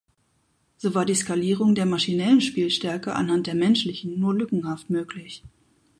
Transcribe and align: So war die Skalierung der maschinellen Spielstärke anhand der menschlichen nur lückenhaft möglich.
So 0.77 0.95
war 0.95 1.05
die 1.05 1.13
Skalierung 1.13 1.75
der 1.75 1.85
maschinellen 1.85 2.41
Spielstärke 2.41 3.13
anhand 3.13 3.45
der 3.45 3.53
menschlichen 3.53 4.19
nur 4.19 4.33
lückenhaft 4.33 4.89
möglich. 4.89 5.43